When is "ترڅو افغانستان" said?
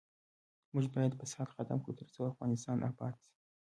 1.99-2.77